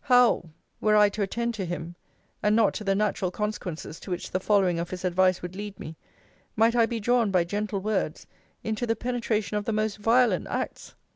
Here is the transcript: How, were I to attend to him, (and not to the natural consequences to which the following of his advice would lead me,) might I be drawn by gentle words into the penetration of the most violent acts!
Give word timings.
How, 0.00 0.50
were 0.80 0.96
I 0.96 1.08
to 1.10 1.22
attend 1.22 1.54
to 1.54 1.64
him, 1.64 1.94
(and 2.42 2.56
not 2.56 2.74
to 2.74 2.82
the 2.82 2.96
natural 2.96 3.30
consequences 3.30 4.00
to 4.00 4.10
which 4.10 4.32
the 4.32 4.40
following 4.40 4.80
of 4.80 4.90
his 4.90 5.04
advice 5.04 5.40
would 5.40 5.54
lead 5.54 5.78
me,) 5.78 5.96
might 6.56 6.74
I 6.74 6.84
be 6.84 6.98
drawn 6.98 7.30
by 7.30 7.44
gentle 7.44 7.78
words 7.78 8.26
into 8.64 8.88
the 8.88 8.96
penetration 8.96 9.56
of 9.56 9.66
the 9.66 9.72
most 9.72 9.98
violent 9.98 10.48
acts! 10.48 10.96